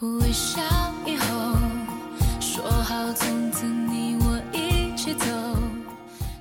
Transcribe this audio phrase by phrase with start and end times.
[0.00, 0.60] 微笑
[1.06, 1.26] 以后，
[2.38, 5.24] 说好从此你我一起走，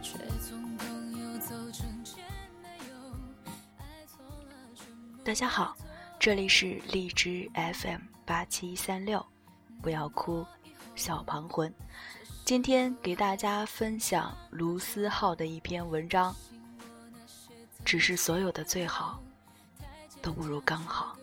[0.01, 2.21] 却从朋友走成前
[2.61, 2.93] 男友，
[3.77, 4.83] 爱错了？
[5.23, 5.73] 大家好，
[6.19, 9.25] 这里是荔枝 FM 八七三六，
[9.81, 10.45] 不要哭，
[10.93, 11.73] 小庞魂。
[12.43, 16.35] 今天给大家分享卢思浩的一篇文章，
[17.85, 19.23] 只是所有的最好
[20.21, 21.15] 都不如刚好。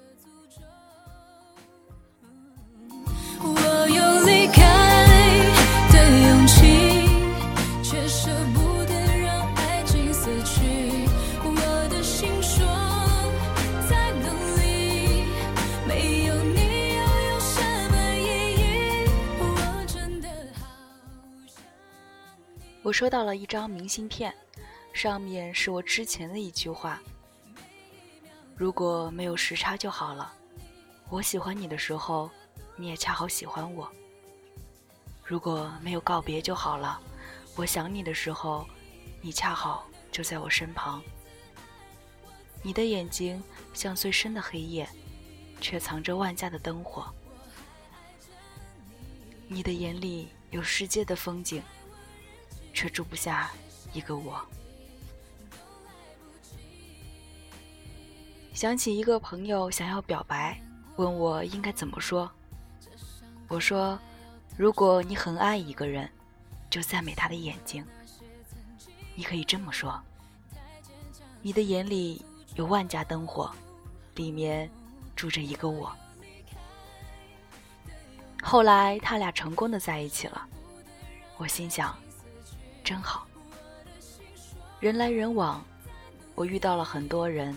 [22.83, 24.35] 我收到了一张明信片，
[24.93, 27.01] 上面是我之前的一句话
[28.59, 30.33] ：“如果没有时差就好了。
[31.09, 32.29] 我喜欢你的时候，
[32.75, 33.89] 你也恰好喜欢我。
[35.25, 37.01] 如果没有告别就好了。
[37.55, 38.67] 我想你的时候，
[39.21, 41.01] 你恰好就在我身旁。
[42.63, 43.41] 你的眼睛
[43.73, 44.89] 像最深的黑夜，
[45.61, 47.15] 却藏着万家的灯火。
[49.47, 51.63] 你的眼里有世界的风景。”
[52.73, 53.51] 却住不下
[53.93, 54.41] 一个我。
[58.55, 60.61] 想起一个朋友想要表白，
[60.97, 62.31] 问我应该怎么说。
[63.49, 63.99] 我说
[64.57, 66.09] ：“如果你很爱一个人，
[66.71, 67.85] 就赞美他的眼睛。
[69.15, 70.01] 你可以这么说：
[71.41, 73.51] 你的眼里有万家灯火，
[74.15, 74.71] 里面
[75.17, 75.91] 住着一个我。”
[78.43, 80.47] 后来他俩成功的在一起了，
[81.37, 81.97] 我心想。
[82.83, 83.27] 真好。
[84.81, 85.65] 人来人往，
[86.35, 87.57] 我遇到了很多人，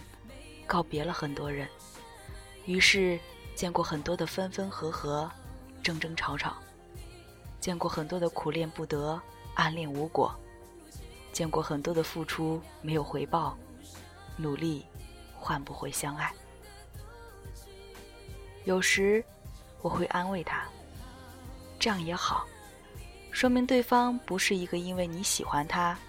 [0.67, 1.67] 告别了很多人，
[2.65, 3.19] 于是
[3.55, 5.29] 见过很多的分分合合，
[5.81, 6.55] 争争吵吵，
[7.59, 9.19] 见过很多的苦恋不得，
[9.55, 10.33] 暗恋无果，
[11.33, 13.57] 见过很多的付出没有回报，
[14.37, 14.85] 努力
[15.35, 16.31] 换不回相爱。
[18.65, 19.23] 有时
[19.81, 20.65] 我会安慰他，
[21.79, 22.45] 这样也好。
[23.35, 25.99] 说明对方不是一个因为你喜欢他，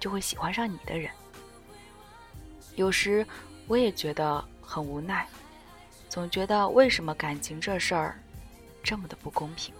[0.00, 1.08] 就会喜欢上你的人。
[2.74, 3.24] 有时
[3.68, 5.24] 我也觉得很无奈，
[6.08, 8.18] 总觉得为什么感情这事儿
[8.82, 9.72] 这么的不公平。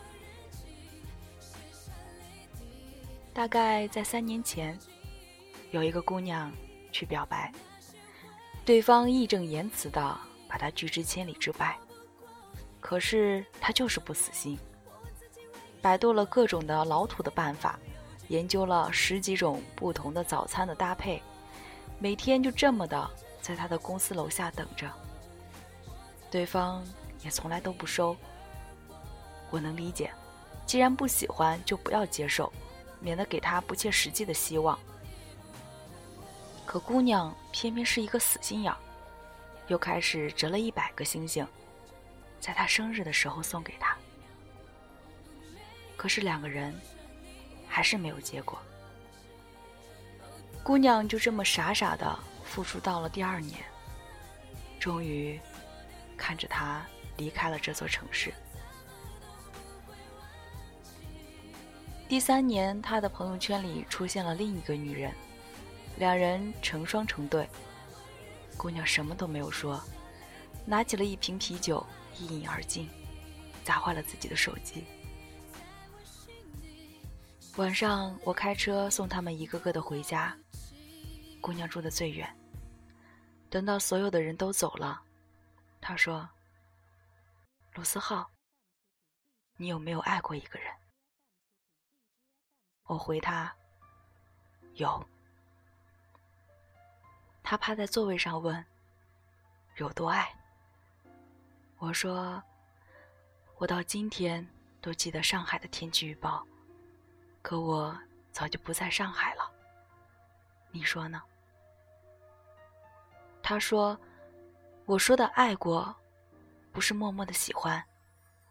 [3.33, 4.79] 大概在三年前，
[5.73, 6.53] 有一个姑娘
[6.93, 7.53] 去表白，
[8.65, 10.17] 对方义正言辞的
[10.47, 11.77] 把她拒之千里之外，
[12.79, 14.57] 可是她就是不死心。
[15.85, 17.79] 百度了各种的老土的办法，
[18.29, 21.23] 研究了十几种不同的早餐的搭配，
[21.99, 23.11] 每天就这么的
[23.43, 24.91] 在他的公司楼下等着。
[26.31, 26.83] 对方
[27.23, 28.17] 也从来都不收。
[29.51, 30.11] 我能理解，
[30.65, 32.51] 既然不喜欢就不要接受，
[32.99, 34.79] 免得给他不切实际的希望。
[36.65, 38.75] 可姑娘偏偏是一个死心眼，
[39.67, 41.47] 又开始折了一百个星星，
[42.41, 43.95] 在他生日的时候送给他。
[46.05, 46.79] 可是两个人
[47.67, 48.59] 还是没有结果，
[50.63, 53.65] 姑娘就这么傻傻的付出到了第二年，
[54.79, 55.41] 终于
[56.15, 56.85] 看着他
[57.17, 58.35] 离开了这座城市。
[62.07, 65.11] 第三年，他的朋友圈里出现了另一个女人，
[65.97, 67.49] 两人成双成对。
[68.59, 69.83] 姑娘什么都没有说，
[70.67, 71.83] 拿起了一瓶啤酒
[72.19, 72.91] 一饮而尽，
[73.65, 74.85] 砸坏了自己的手机。
[77.57, 80.37] 晚上，我开车送他们一个个的回家。
[81.41, 82.29] 姑娘住的最远。
[83.49, 85.01] 等到所有的人都走了，
[85.81, 86.29] 她说
[87.75, 88.29] ：“卢思浩，
[89.57, 90.75] 你有没有爱过一个人？”
[92.87, 93.55] 我回他
[94.75, 95.07] ：“有。”
[97.45, 98.65] 他趴在座位上问
[99.79, 100.29] ：“有多爱？”
[101.79, 102.43] 我说
[103.59, 104.45] ：“我到今天
[104.81, 106.45] 都记得上海的天气预报。”
[107.45, 107.95] 可我
[108.33, 109.53] 早就不在上海了，
[110.71, 111.23] 你说呢？
[113.43, 114.01] 他说
[114.87, 115.95] ：“我说的爱过，
[116.73, 117.85] 不是默默的喜欢，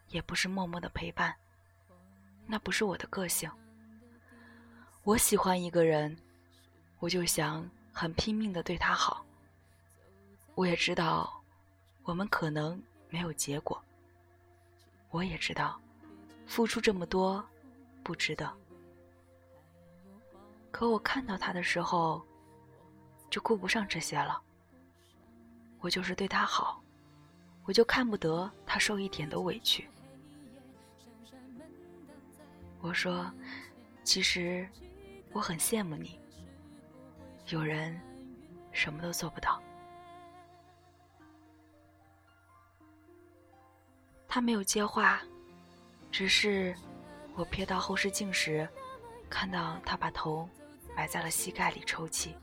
[0.10, 1.36] 也不是默默的陪伴，
[2.46, 3.52] 那不是我的个性。
[5.02, 6.16] 我喜欢一个人，
[7.00, 9.26] 我就想很拼命的对他好。
[10.54, 11.42] 我也知道，
[12.04, 12.80] 我们可能
[13.10, 13.84] 没有结果。
[15.10, 15.82] 我也知道，
[16.46, 17.44] 付出这么多，
[18.04, 18.56] 不值得。”
[20.84, 22.22] 可我看到他的时候，
[23.30, 24.42] 就顾不上这些了。
[25.80, 26.84] 我就是对他好，
[27.64, 29.88] 我就看不得他受一点的委屈。
[32.82, 33.32] 我说，
[34.04, 34.68] 其实
[35.32, 36.20] 我很羡慕你，
[37.48, 37.98] 有人
[38.74, 39.64] 什么都做不到。
[44.28, 45.22] 他没有接话，
[46.12, 46.76] 只是
[47.36, 48.68] 我瞥到后视镜时，
[49.30, 50.46] 看到他把头
[50.96, 52.36] 埋在了膝盖里抽泣。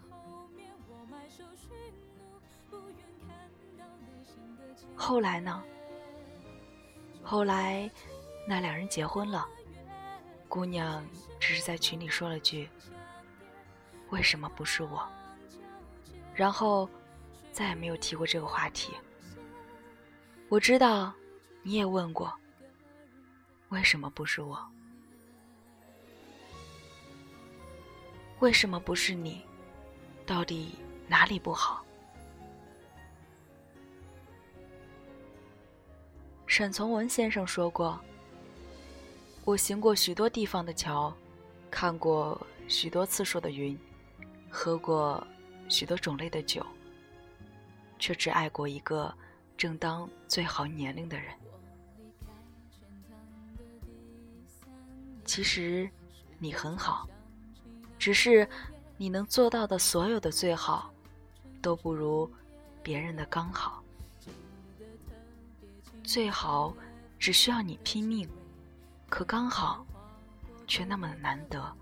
[4.94, 5.62] 后来呢？
[7.22, 7.90] 后来，
[8.46, 9.48] 那两人结婚了。
[10.48, 11.06] 姑娘
[11.38, 12.68] 只是在群里说了句
[14.10, 15.08] ：“为什么不是我？”
[16.34, 16.88] 然后
[17.52, 18.92] 再也没有提过这个话题。
[20.48, 21.12] 我知道
[21.62, 22.32] 你也问过
[23.70, 24.58] ：“为什么不是我？
[28.40, 29.42] 为什么不是你？
[30.26, 30.74] 到底
[31.06, 31.84] 哪里不好？”
[36.46, 37.98] 沈从文先生说过
[39.44, 41.14] ：“我行过许多地方的桥，
[41.70, 43.78] 看过许多次数的云，
[44.50, 45.24] 喝过
[45.68, 46.66] 许多种类的酒，
[48.00, 49.14] 却只爱过一个
[49.56, 51.32] 正当最好年龄的人。
[55.24, 55.88] 其实
[56.38, 57.08] 你很好，
[58.00, 58.48] 只是
[58.96, 60.90] 你能做到的所有的最好，
[61.60, 62.28] 都不如
[62.82, 63.84] 别人的刚好。”
[66.02, 66.74] 最好
[67.18, 68.26] 只需要你拼命，
[69.10, 69.86] 可刚好
[70.66, 71.76] 却那么的难得。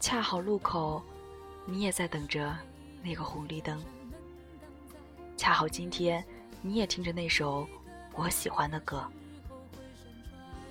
[0.00, 1.00] 恰好路口，
[1.64, 2.54] 你也在等着
[3.02, 3.80] 那个红绿灯。
[5.36, 6.24] 恰好今天，
[6.60, 7.66] 你也听着那首
[8.14, 9.08] 我喜欢的歌。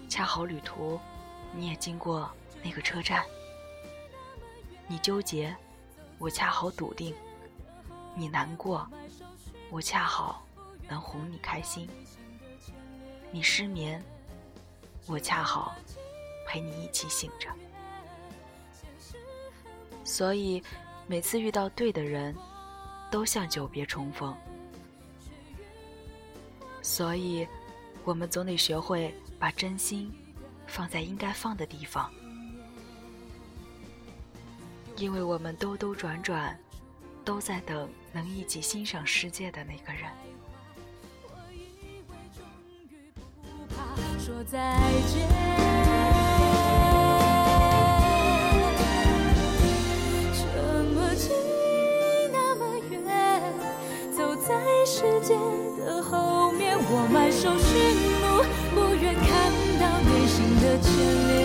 [0.10, 1.00] 恰好旅途，
[1.54, 2.30] 你也经过
[2.64, 3.24] 那个车站。
[4.88, 5.56] 你纠结，
[6.18, 7.14] 我恰好笃定。
[8.16, 8.88] 你难过，
[9.70, 10.44] 我恰好
[10.88, 11.88] 能哄你开心；
[13.32, 14.04] 你失眠，
[15.06, 15.76] 我恰好
[16.48, 17.50] 陪你一起醒着。
[20.04, 20.64] 所以，
[21.06, 22.36] 每次遇到对的人，
[23.12, 24.36] 都像久别重逢。
[26.82, 27.48] 所以，
[28.08, 30.10] 我们总得学会把真心
[30.66, 32.10] 放在应该放的地方，
[34.96, 36.58] 因为我们兜兜转转。
[37.26, 40.10] 都在等能一起欣赏世界的那个人。
[44.18, 45.47] 说再见，
[56.90, 57.76] 我埋首寻
[58.24, 58.26] 路，
[58.74, 59.28] 不愿看
[59.78, 60.88] 到内心的牵
[61.28, 61.37] 连。